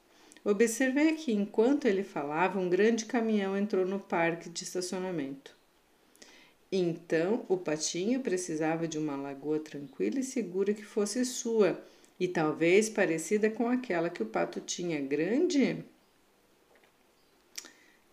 Observei 0.44 1.14
que, 1.14 1.32
enquanto 1.32 1.86
ele 1.86 2.02
falava, 2.02 2.58
um 2.58 2.68
grande 2.68 3.04
caminhão 3.04 3.56
entrou 3.56 3.86
no 3.86 4.00
parque 4.00 4.48
de 4.48 4.64
estacionamento. 4.64 5.54
Então, 6.72 7.44
o 7.48 7.56
patinho 7.56 8.20
precisava 8.20 8.86
de 8.86 8.98
uma 8.98 9.16
lagoa 9.16 9.58
tranquila 9.58 10.20
e 10.20 10.24
segura 10.24 10.72
que 10.72 10.84
fosse 10.84 11.24
sua, 11.24 11.82
e 12.18 12.28
talvez 12.28 12.88
parecida 12.88 13.50
com 13.50 13.68
aquela 13.68 14.08
que 14.08 14.22
o 14.22 14.26
pato 14.26 14.60
tinha. 14.60 15.00
Grande? 15.00 15.84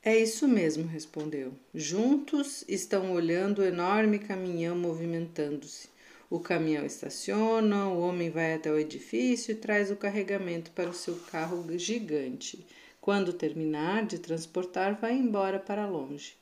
É 0.08 0.18
isso 0.18 0.48
mesmo, 0.48 0.88
respondeu. 0.88 1.52
Juntos 1.76 2.64
estão 2.66 3.12
olhando 3.12 3.60
o 3.60 3.66
enorme 3.66 4.18
caminhão 4.18 4.74
movimentando-se. 4.74 5.90
O 6.30 6.40
caminhão 6.40 6.86
estaciona, 6.86 7.90
o 7.90 8.00
homem 8.00 8.30
vai 8.30 8.54
até 8.54 8.72
o 8.72 8.80
edifício 8.80 9.52
e 9.52 9.56
traz 9.56 9.92
o 9.92 9.98
carregamento 9.98 10.72
para 10.72 10.90
o 10.90 10.94
seu 10.94 11.18
carro 11.30 11.66
gigante. 11.78 12.66
Quando 13.02 13.34
terminar 13.34 14.06
de 14.06 14.18
transportar, 14.18 14.98
vai 14.98 15.12
embora 15.14 15.60
para 15.60 15.86
longe. 15.86 16.38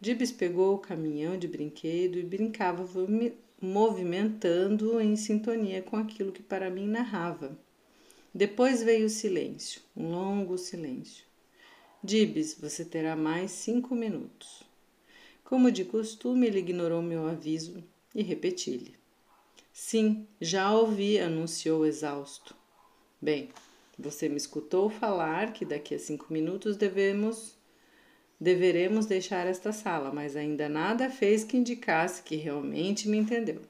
Dibs 0.00 0.30
pegou 0.30 0.76
o 0.76 0.78
caminhão 0.78 1.36
de 1.36 1.48
brinquedo 1.48 2.16
e 2.16 2.22
brincava 2.22 2.88
movimentando 3.60 5.00
em 5.00 5.16
sintonia 5.16 5.82
com 5.82 5.96
aquilo 5.96 6.30
que 6.30 6.44
para 6.44 6.70
mim 6.70 6.86
narrava. 6.86 7.58
Depois 8.32 8.84
veio 8.84 9.06
o 9.06 9.10
silêncio, 9.10 9.82
um 9.96 10.12
longo 10.12 10.56
silêncio. 10.56 11.31
Dibs, 12.04 12.54
você 12.60 12.84
terá 12.84 13.14
mais 13.14 13.52
cinco 13.52 13.94
minutos. 13.94 14.64
Como 15.44 15.70
de 15.70 15.84
costume, 15.84 16.48
ele 16.48 16.58
ignorou 16.58 17.00
meu 17.00 17.28
aviso 17.28 17.84
e 18.12 18.24
repeti-lhe. 18.24 18.96
Sim, 19.72 20.26
já 20.40 20.74
ouvi, 20.74 21.20
anunciou 21.20 21.86
exausto. 21.86 22.56
Bem, 23.20 23.50
você 23.96 24.28
me 24.28 24.36
escutou 24.36 24.90
falar 24.90 25.52
que 25.52 25.64
daqui 25.64 25.94
a 25.94 25.98
cinco 25.98 26.32
minutos 26.32 26.76
devemos 26.76 27.54
deveremos 28.40 29.06
deixar 29.06 29.46
esta 29.46 29.72
sala, 29.72 30.10
mas 30.12 30.34
ainda 30.34 30.68
nada 30.68 31.08
fez 31.08 31.44
que 31.44 31.56
indicasse 31.56 32.24
que 32.24 32.34
realmente 32.34 33.08
me 33.08 33.16
entendeu. 33.16 33.62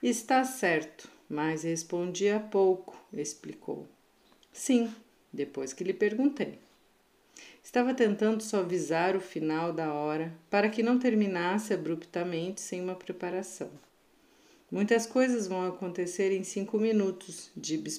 Está 0.00 0.44
certo, 0.44 1.10
mas 1.28 1.64
respondi 1.64 2.28
há 2.28 2.38
pouco, 2.38 2.96
explicou. 3.12 3.88
Sim, 4.52 4.94
depois 5.32 5.72
que 5.72 5.82
lhe 5.82 5.92
perguntei. 5.92 6.60
Estava 7.64 7.94
tentando 7.94 8.42
suavizar 8.42 9.16
o 9.16 9.20
final 9.20 9.72
da 9.72 9.90
hora 9.90 10.32
para 10.50 10.68
que 10.68 10.82
não 10.82 10.98
terminasse 10.98 11.72
abruptamente 11.72 12.60
sem 12.60 12.80
uma 12.80 12.94
preparação. 12.94 13.70
Muitas 14.70 15.06
coisas 15.06 15.48
vão 15.48 15.66
acontecer 15.66 16.30
em 16.30 16.44
cinco 16.44 16.78
minutos, 16.78 17.50
Gibbs 17.60 17.98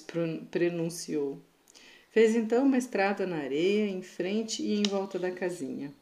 pronunciou. 0.50 1.42
Fez 2.10 2.36
então 2.36 2.64
uma 2.64 2.78
estrada 2.78 3.26
na 3.26 3.38
areia, 3.38 3.88
em 3.90 4.02
frente 4.02 4.62
e 4.62 4.76
em 4.76 4.84
volta 4.84 5.18
da 5.18 5.32
casinha. 5.32 5.92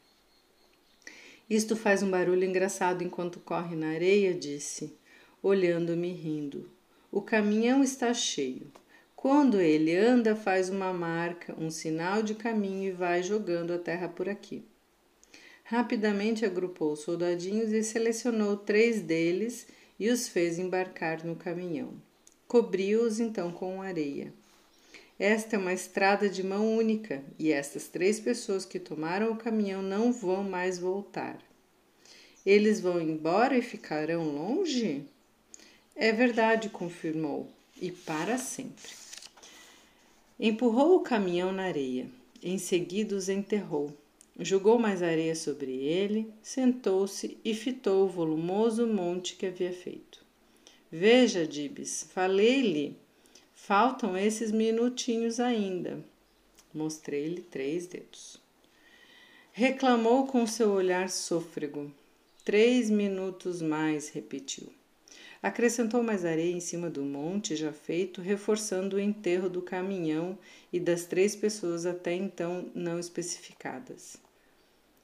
Isto 1.48 1.74
faz 1.74 2.03
um 2.03 2.11
barulho 2.11 2.44
engraçado 2.44 3.03
enquanto 3.03 3.40
corre 3.40 3.74
na 3.74 3.88
areia, 3.88 4.35
disse, 4.35 4.94
olhando-me 5.42 6.12
rindo. 6.12 6.70
O 7.11 7.22
caminhão 7.22 7.83
está 7.83 8.12
cheio. 8.12 8.70
Quando 9.24 9.58
ele 9.58 9.96
anda, 9.96 10.37
faz 10.37 10.68
uma 10.68 10.92
marca, 10.92 11.58
um 11.58 11.70
sinal 11.70 12.22
de 12.22 12.34
caminho 12.34 12.90
e 12.90 12.92
vai 12.92 13.22
jogando 13.22 13.72
a 13.72 13.78
terra 13.78 14.06
por 14.06 14.28
aqui. 14.28 14.62
Rapidamente 15.64 16.44
agrupou 16.44 16.92
os 16.92 17.00
soldadinhos 17.00 17.72
e 17.72 17.82
selecionou 17.82 18.54
três 18.54 19.00
deles 19.00 19.66
e 19.98 20.10
os 20.10 20.28
fez 20.28 20.58
embarcar 20.58 21.24
no 21.24 21.37
caminhão. 21.37 21.94
Cobriu-os 22.46 23.18
então 23.18 23.50
com 23.50 23.80
areia. 23.80 24.30
Esta 25.18 25.56
é 25.56 25.58
uma 25.58 25.72
estrada 25.72 26.28
de 26.28 26.42
mão 26.42 26.76
única 26.76 27.24
e 27.38 27.50
estas 27.50 27.88
três 27.88 28.20
pessoas 28.20 28.66
que 28.66 28.78
tomaram 28.78 29.32
o 29.32 29.38
caminhão 29.38 29.80
não 29.80 30.12
vão 30.12 30.44
mais 30.44 30.78
voltar. 30.78 31.38
Eles 32.44 32.78
vão 32.78 33.00
embora 33.00 33.56
e 33.56 33.62
ficarão 33.62 34.22
longe? 34.22 35.02
É 35.96 36.12
verdade, 36.12 36.68
confirmou, 36.68 37.48
e 37.80 37.90
para 37.90 38.37
sempre. 38.37 39.03
Empurrou 40.46 40.96
o 40.96 41.00
caminhão 41.00 41.52
na 41.52 41.62
areia. 41.62 42.07
Em 42.42 42.59
seguida 42.59 43.16
os 43.16 43.30
enterrou. 43.30 43.96
Jogou 44.38 44.78
mais 44.78 45.02
areia 45.02 45.35
sobre 45.35 45.72
ele, 45.72 46.30
sentou-se 46.42 47.38
e 47.42 47.54
fitou 47.54 48.04
o 48.04 48.11
volumoso 48.11 48.87
monte 48.87 49.37
que 49.37 49.46
havia 49.46 49.72
feito. 49.72 50.22
Veja, 50.92 51.46
Dibs, 51.46 52.11
falei-lhe 52.12 52.94
Faltam 53.54 54.14
esses 54.14 54.52
minutinhos 54.52 55.40
ainda. 55.40 56.04
Mostrei-lhe 56.74 57.40
três 57.40 57.87
dedos. 57.87 58.38
Reclamou 59.50 60.26
com 60.26 60.46
seu 60.46 60.72
olhar 60.72 61.09
sôfrego. 61.09 61.90
Três 62.44 62.90
minutos 62.90 63.62
mais, 63.62 64.11
repetiu. 64.11 64.68
Acrescentou 65.44 66.02
mais 66.02 66.24
areia 66.24 66.54
em 66.54 66.59
cima 66.59 66.88
do 66.88 67.02
monte 67.02 67.54
já 67.54 67.70
feito, 67.70 68.22
reforçando 68.22 68.96
o 68.96 68.98
enterro 68.98 69.46
do 69.46 69.61
caminhão 69.61 70.38
e 70.72 70.80
das 70.80 71.04
três 71.04 71.37
pessoas 71.37 71.85
até 71.85 72.14
então 72.14 72.70
não 72.74 72.98
especificadas. 72.98 74.16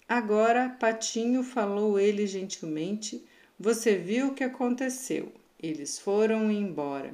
Agora, 0.08 0.70
Patinho, 0.80 1.42
falou 1.42 2.00
ele 2.00 2.26
gentilmente, 2.26 3.22
você 3.58 3.96
viu 3.96 4.28
o 4.28 4.34
que 4.34 4.42
aconteceu. 4.42 5.30
Eles 5.62 5.98
foram 5.98 6.50
embora. 6.50 7.12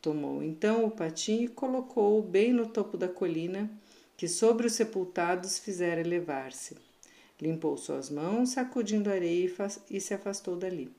Tomou 0.00 0.40
então 0.40 0.84
o 0.84 0.90
patinho 0.92 1.46
e 1.46 1.48
colocou-o 1.48 2.22
bem 2.22 2.52
no 2.52 2.68
topo 2.68 2.96
da 2.96 3.08
colina, 3.08 3.68
que 4.16 4.28
sobre 4.28 4.68
os 4.68 4.74
sepultados 4.74 5.58
fizera 5.58 6.00
elevar-se. 6.00 6.76
Limpou 7.40 7.76
suas 7.76 8.08
mãos, 8.08 8.50
sacudindo 8.50 9.10
areia 9.10 9.52
e, 9.90 9.96
e 9.96 10.00
se 10.00 10.14
afastou 10.14 10.54
dali. 10.54 10.94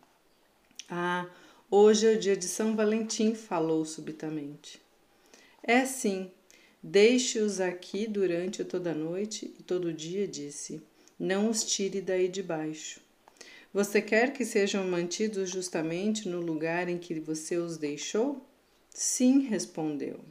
Ah, 0.89 1.27
hoje 1.69 2.07
é 2.07 2.13
o 2.13 2.19
dia 2.19 2.37
de 2.37 2.47
São 2.47 2.73
Valentim, 2.73 3.35
falou 3.35 3.83
subitamente. 3.83 4.81
É 5.61 5.85
sim, 5.85 6.31
deixe-os 6.81 7.59
aqui 7.59 8.07
durante 8.07 8.63
toda 8.63 8.91
a 8.91 8.95
noite 8.95 9.53
e 9.59 9.63
todo 9.63 9.89
o 9.89 9.93
dia, 9.93 10.25
disse. 10.25 10.81
Não 11.19 11.49
os 11.49 11.65
tire 11.65 11.99
daí 11.99 12.29
de 12.29 12.41
baixo. 12.41 13.01
Você 13.73 14.01
quer 14.01 14.31
que 14.31 14.45
sejam 14.45 14.87
mantidos 14.87 15.49
justamente 15.49 16.29
no 16.29 16.39
lugar 16.39 16.87
em 16.87 16.97
que 16.97 17.19
você 17.19 17.57
os 17.57 17.75
deixou? 17.75 18.41
Sim, 18.89 19.41
respondeu. 19.41 20.21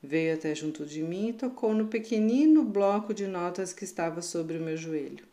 Veio 0.00 0.34
até 0.34 0.54
junto 0.54 0.86
de 0.86 1.02
mim 1.02 1.30
e 1.30 1.32
tocou 1.32 1.74
no 1.74 1.88
pequenino 1.88 2.62
bloco 2.62 3.12
de 3.12 3.26
notas 3.26 3.72
que 3.72 3.82
estava 3.82 4.22
sobre 4.22 4.56
o 4.56 4.62
meu 4.62 4.76
joelho. 4.76 5.26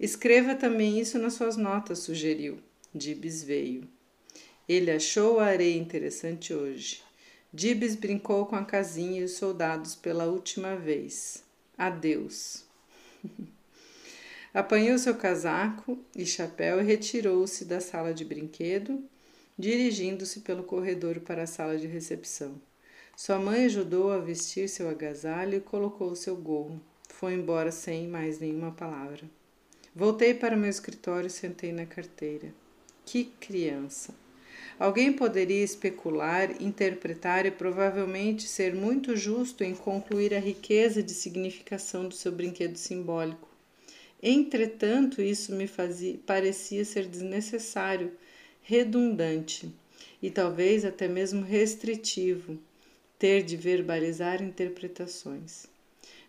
Escreva 0.00 0.56
também 0.56 0.98
isso 0.98 1.16
nas 1.16 1.34
suas 1.34 1.56
notas, 1.56 2.00
sugeriu. 2.00 2.58
Dibs 2.94 3.42
veio. 3.42 3.88
Ele 4.68 4.90
achou 4.90 5.40
a 5.40 5.46
areia 5.46 5.76
interessante 5.76 6.52
hoje. 6.52 7.02
Dibs 7.52 7.94
brincou 7.94 8.46
com 8.46 8.56
a 8.56 8.64
casinha 8.64 9.20
e 9.20 9.24
os 9.24 9.32
soldados 9.32 9.94
pela 9.94 10.26
última 10.26 10.76
vez. 10.76 11.42
Adeus. 11.76 12.64
Apanhou 14.52 14.98
seu 14.98 15.14
casaco 15.14 15.98
e 16.16 16.26
chapéu 16.26 16.80
e 16.80 16.84
retirou-se 16.84 17.64
da 17.64 17.80
sala 17.80 18.12
de 18.12 18.24
brinquedo 18.24 19.02
dirigindo-se 19.58 20.40
pelo 20.40 20.62
corredor 20.62 21.20
para 21.20 21.42
a 21.42 21.46
sala 21.46 21.76
de 21.76 21.86
recepção. 21.86 22.60
Sua 23.16 23.38
mãe 23.38 23.64
ajudou 23.64 24.12
a 24.12 24.18
vestir 24.18 24.68
seu 24.68 24.88
agasalho 24.88 25.56
e 25.56 25.60
colocou 25.60 26.14
seu 26.14 26.36
gorro. 26.36 26.80
Foi 27.08 27.34
embora 27.34 27.72
sem 27.72 28.06
mais 28.06 28.38
nenhuma 28.38 28.70
palavra. 28.70 29.28
Voltei 29.92 30.32
para 30.32 30.56
meu 30.56 30.70
escritório 30.70 31.26
e 31.26 31.30
sentei 31.30 31.72
na 31.72 31.84
carteira. 31.84 32.54
Que 33.10 33.24
criança! 33.40 34.14
Alguém 34.78 35.14
poderia 35.14 35.64
especular, 35.64 36.62
interpretar 36.62 37.46
e 37.46 37.50
provavelmente 37.50 38.46
ser 38.46 38.74
muito 38.74 39.16
justo 39.16 39.64
em 39.64 39.74
concluir 39.74 40.34
a 40.34 40.38
riqueza 40.38 41.02
de 41.02 41.14
significação 41.14 42.06
do 42.06 42.14
seu 42.14 42.30
brinquedo 42.30 42.76
simbólico. 42.76 43.48
Entretanto, 44.22 45.22
isso 45.22 45.54
me 45.54 45.66
fazia, 45.66 46.18
parecia 46.26 46.84
ser 46.84 47.06
desnecessário, 47.06 48.12
redundante 48.60 49.74
e 50.22 50.30
talvez 50.30 50.84
até 50.84 51.08
mesmo 51.08 51.42
restritivo 51.42 52.58
ter 53.18 53.42
de 53.42 53.56
verbalizar 53.56 54.42
interpretações. 54.42 55.66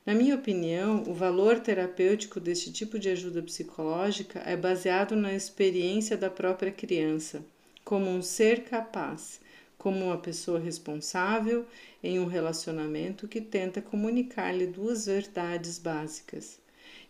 Na 0.06 0.16
minha 0.16 0.36
opinião, 0.36 1.04
o 1.08 1.14
valor 1.14 1.60
terapêutico 1.60 2.40
deste 2.40 2.72
tipo 2.72 2.98
de 2.98 3.10
ajuda 3.10 3.44
psicológica 3.44 4.40
é 4.40 4.56
baseado 4.56 5.14
na 5.14 5.34
experiência 5.34 6.16
da 6.16 6.30
própria 6.30 6.72
criança, 6.72 7.44
como 7.84 8.10
um 8.10 8.22
ser 8.22 8.64
capaz, 8.64 9.42
como 9.78 10.06
uma 10.06 10.18
pessoa 10.18 10.58
responsável 10.58 11.66
em 12.02 12.18
um 12.18 12.26
relacionamento 12.26 13.28
que 13.28 13.42
tenta 13.42 13.82
comunicar-lhe 13.82 14.66
duas 14.66 15.06
verdades 15.06 15.78
básicas: 15.78 16.60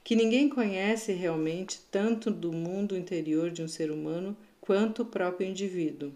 que 0.03 0.15
ninguém 0.15 0.49
conhece 0.49 1.13
realmente 1.13 1.81
tanto 1.91 2.31
do 2.31 2.51
mundo 2.51 2.97
interior 2.97 3.51
de 3.51 3.61
um 3.61 3.67
ser 3.67 3.91
humano 3.91 4.35
quanto 4.59 5.03
o 5.03 5.05
próprio 5.05 5.47
indivíduo, 5.47 6.11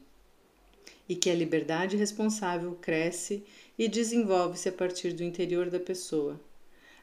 e 1.08 1.16
que 1.16 1.30
a 1.30 1.36
liberdade 1.36 1.96
responsável 1.96 2.76
cresce 2.82 3.44
e 3.78 3.88
desenvolve-se 3.88 4.68
a 4.70 4.74
partir 4.74 5.14
do 5.14 5.24
interior 5.24 5.70
da 5.70 5.80
pessoa 5.80 6.40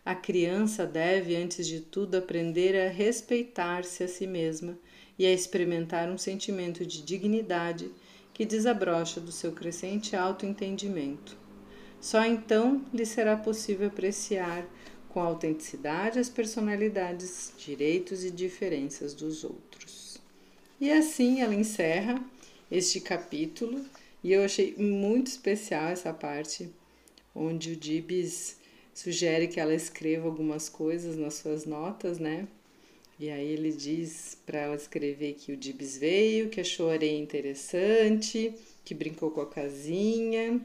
a 0.05 0.15
criança 0.15 0.87
deve, 0.87 1.37
antes 1.37 1.67
de 1.67 1.81
tudo, 1.81 2.17
aprender 2.17 2.75
a 2.75 2.91
respeitar-se 2.91 4.03
a 4.03 4.09
si 4.09 4.27
mesma 4.27 4.79
e 5.19 5.27
a 5.27 5.33
experimentar 5.33 6.09
um 6.09 6.17
sentimento 6.17 6.87
de 6.87 7.03
dignidade 7.03 7.91
que 8.33 8.47
desabrocha 8.47 9.21
do 9.21 9.31
seu 9.31 9.53
crescente 9.53 10.17
autoentendimento. 10.17 11.37
Só 12.01 12.25
então 12.25 12.83
lhe 12.95 13.05
será 13.05 13.37
possível 13.37 13.89
apreciar 13.89 14.67
com 15.11 15.21
autenticidade 15.21 16.19
as 16.19 16.31
personalidades, 16.31 17.53
direitos 17.59 18.25
e 18.25 18.31
diferenças 18.31 19.13
dos 19.13 19.45
outros. 19.45 20.19
E 20.81 20.91
assim 20.91 21.43
ela 21.43 21.55
encerra 21.55 22.25
este 22.71 23.01
capítulo, 23.01 23.85
e 24.25 24.33
eu 24.33 24.43
achei 24.43 24.75
muito 24.77 25.27
especial 25.27 25.89
essa 25.89 26.15
parte 26.15 26.71
onde 27.35 27.73
o 27.73 27.77
Dibs 27.77 28.57
sugere 28.95 29.49
que 29.49 29.61
ela 29.61 29.75
escreva 29.75 30.27
algumas 30.27 30.69
coisas 30.69 31.17
nas 31.17 31.35
suas 31.35 31.65
notas, 31.65 32.19
né? 32.19 32.47
E 33.19 33.29
aí 33.29 33.49
ele 33.49 33.71
diz 33.71 34.39
para 34.47 34.61
ela 34.61 34.75
escrever 34.75 35.35
que 35.35 35.53
o 35.53 35.57
Dibs 35.57 35.99
veio, 35.99 36.49
que 36.49 36.61
achou 36.61 36.89
a 36.89 36.95
areia 36.95 37.19
interessante, 37.19 38.55
que 38.85 38.95
brincou 38.95 39.31
com 39.31 39.43
a 39.43 39.47
casinha 39.47 40.61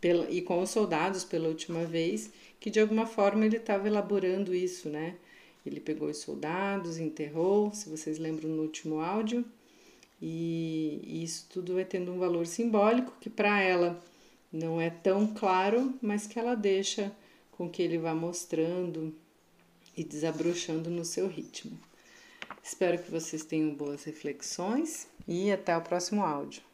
pela, 0.00 0.30
e 0.30 0.40
com 0.40 0.62
os 0.62 0.70
soldados 0.70 1.24
pela 1.24 1.48
última 1.48 1.84
vez, 1.84 2.30
que 2.60 2.70
de 2.70 2.78
alguma 2.78 3.06
forma 3.06 3.44
ele 3.44 3.56
estava 3.56 3.88
elaborando 3.88 4.54
isso, 4.54 4.88
né? 4.88 5.16
Ele 5.64 5.80
pegou 5.80 6.08
os 6.08 6.18
soldados, 6.18 6.96
enterrou, 6.96 7.72
se 7.74 7.88
vocês 7.88 8.18
lembram 8.18 8.48
no 8.50 8.62
último 8.62 9.00
áudio, 9.00 9.44
e, 10.22 11.00
e 11.02 11.24
isso 11.24 11.46
tudo 11.50 11.74
vai 11.74 11.84
tendo 11.84 12.12
um 12.12 12.18
valor 12.18 12.46
simbólico 12.46 13.16
que 13.20 13.28
para 13.28 13.60
ela 13.60 14.02
não 14.52 14.80
é 14.80 14.90
tão 14.90 15.26
claro, 15.26 15.92
mas 16.00 16.26
que 16.26 16.38
ela 16.38 16.54
deixa 16.54 17.12
com 17.56 17.70
que 17.70 17.82
ele 17.82 17.98
vá 17.98 18.14
mostrando 18.14 19.14
e 19.96 20.04
desabrochando 20.04 20.90
no 20.90 21.04
seu 21.04 21.26
ritmo. 21.26 21.78
Espero 22.62 23.02
que 23.02 23.10
vocês 23.10 23.44
tenham 23.44 23.74
boas 23.74 24.04
reflexões 24.04 25.08
e 25.26 25.50
até 25.50 25.76
o 25.76 25.80
próximo 25.80 26.22
áudio. 26.22 26.65